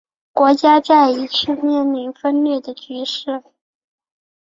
[0.33, 3.43] 国家再一次面临分裂的局势。